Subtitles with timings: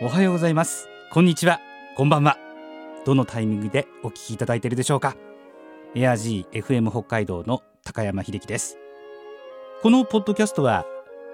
[0.00, 0.88] おはようございます。
[1.12, 1.60] こんにちは。
[1.96, 2.36] こんばんは。
[3.06, 5.14] どのタイミングでお聞きいただいているでしょうか。
[5.94, 8.76] エア G FM 北海道の高山秀樹です。
[9.82, 10.84] このポッドキャストは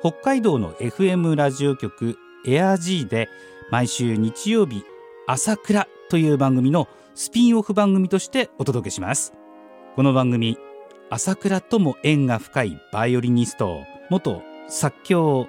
[0.00, 3.30] 北海道の FM ラジオ局エア G で
[3.70, 4.84] 毎週日曜日
[5.26, 9.32] 朝倉という番組のスピンオフ番組としてお届けします。
[9.96, 10.58] この番組
[11.08, 15.48] 朝倉とも縁が深いバイオリニスト元作協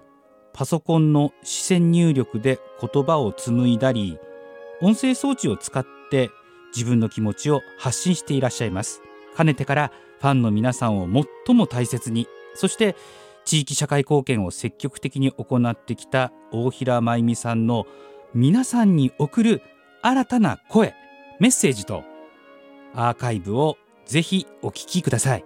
[0.53, 4.19] パソコンの視線入力で言葉を紡いだり
[4.81, 6.29] 音声装置を使って
[6.75, 9.01] 自分の気持ちを発信していらっしゃいます。
[9.35, 11.07] かねてからファンの皆さんを
[11.45, 12.95] 最も大切にそして
[13.45, 17.85] 地域社会貢献を積極的に行ってきた大平真由美さんの
[18.33, 19.61] 皆さんに送る
[20.01, 20.93] 新たな声
[21.39, 22.03] メッセージと
[22.93, 25.45] アーカイブをぜひお聞きください。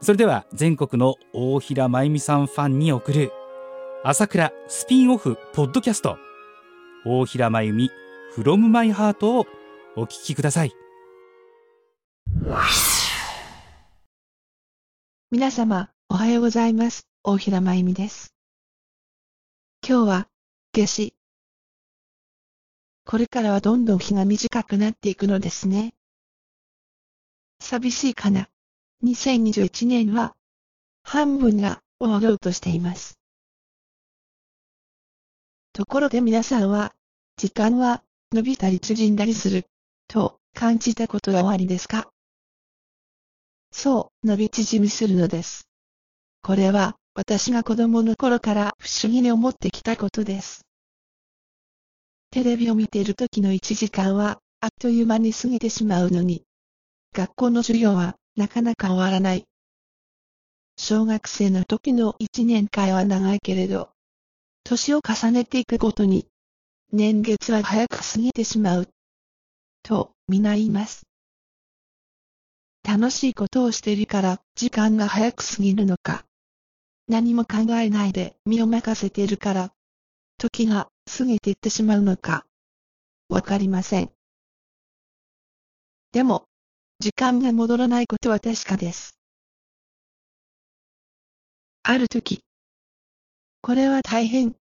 [0.00, 3.32] それでは全国の大平真由美さんファンに送る
[4.04, 6.18] 朝倉スピンオフポッドキャスト
[7.06, 7.90] 大平真由美
[8.36, 9.46] from my heart を
[9.94, 10.72] お聞きください
[15.30, 17.06] 皆様、おはようございます。
[17.22, 18.34] 大平真由美です。
[19.88, 20.28] 今日は、
[20.72, 21.14] 夏至。
[23.06, 25.94] これからはどんどん日が短くなっていくのですね。
[27.60, 28.48] 寂しいかな。
[29.04, 30.34] 2021年は、
[31.04, 33.21] 半分が終わろうとしています。
[35.74, 36.92] ところで皆さんは、
[37.38, 39.64] 時間は伸びたり縮んだりする、
[40.06, 42.10] と感じたことはおありですか？
[43.70, 45.66] そう、伸び縮みするのです。
[46.42, 50.66] これは、私が子供の頃から不思議に思ってきたことです。
[52.30, 56.44] テレビを見ている時の1時間は、あっという間に過ぎてしまうのに、
[57.14, 59.46] 学校の授業は、なかなか終わらない。
[60.76, 63.88] 小学生の時の1年間は長いけれど、
[64.72, 66.26] 年を重ねていくごとに、
[66.92, 68.88] 年月は早く過ぎてしまう。
[69.82, 71.06] と、皆言います。
[72.82, 76.24] 楽しいことをしているから時間が早く過ぎるのか。
[77.06, 79.72] 何も考えないで身を任せているから
[80.38, 82.46] 時が過ぎていってしまうのか。
[83.28, 84.10] わかりません。
[86.12, 86.46] でも、
[86.98, 89.18] 時間が戻らないことは確かです。
[91.82, 92.42] ある時、
[93.64, 94.56] これは大変。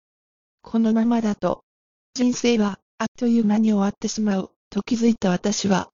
[0.71, 1.65] このままだと、
[2.13, 5.89] 人生はあっという間に終わってしまうと気づいた私は、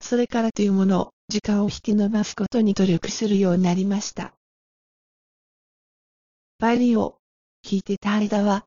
[0.00, 4.32] それからというものを時間を引き延ばすことに努力するようになりました。
[6.58, 7.18] バイリを
[7.62, 8.64] 弾いてた間は、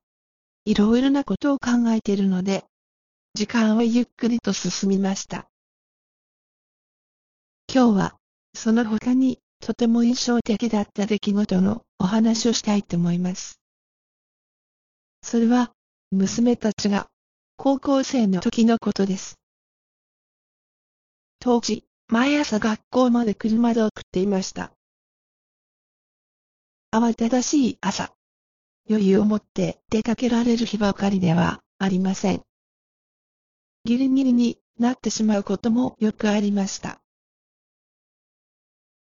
[0.66, 2.66] いろいろなことを考えているので、
[3.34, 5.50] 時間はゆっくりと進みました。
[7.74, 8.18] 今日は、
[8.54, 13.59] その他にとても印象的だった出来事のお話をしたいと思います。
[15.22, 15.74] それは、
[16.12, 17.08] 娘たちが
[17.58, 19.40] 高校生の時のことです。
[21.40, 24.72] 当時、毎朝学校まで車で送っていました。
[26.92, 28.14] 慌ただしい朝。
[28.90, 32.42] 余裕を持って出かけられる日ばかりではありません。
[33.86, 37.00] ギリギリになってしまうこともよくありました。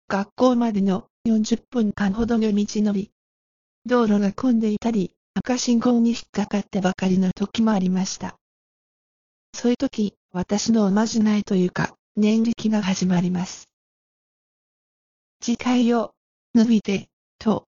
[0.08, 3.10] 学校までの40分間ほどの道のり。
[3.86, 8.36] 道路が混んでいたり、赤信号に引っかかってばかりの時もありました。
[9.54, 13.68] そういう時、私のおまじないというか、念力が始まります。
[15.40, 16.12] 次回を
[16.54, 17.08] 伸びて、
[17.38, 17.66] と。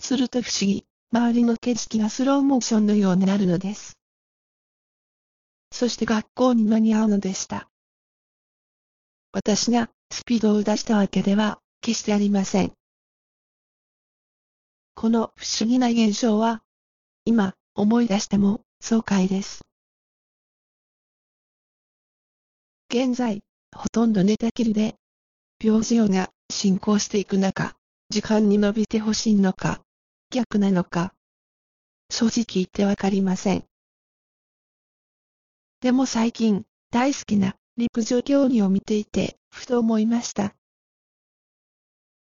[0.00, 3.98] すると不思議、周りの景色がスローモーションのようになるのです。
[5.70, 7.68] そして学校に間に合うのでした。
[9.32, 12.72] 私がスピードを出したわけでは決してありません。
[14.94, 16.62] この不思議な現象は、
[17.24, 19.62] 今思い出しても爽快です。
[22.88, 23.42] 現在、
[23.74, 24.94] ほとんど寝たきりで、
[25.62, 27.76] 病状が進行していく中、
[28.08, 29.82] 時間に伸びてほしいのか、
[30.30, 31.12] 逆なのか、
[32.10, 33.64] 正直言ってわかりません。
[35.80, 40.54] でも最近、大好きな陸上競技を見ていて、ふと思いました。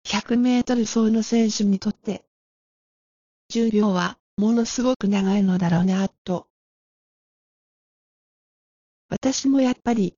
[0.07, 2.25] 100メートル走の選手にとって、
[3.53, 6.47] 10秒はものすごく長いのだろうな、と。
[9.09, 10.15] 私もやっぱり、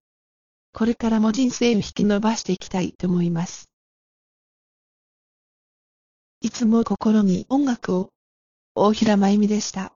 [0.71, 3.69] これからも人生を引き伸ばしていきたいと思います。
[6.39, 8.09] いつも心に音楽を、
[8.73, 9.91] 大平真由美でした。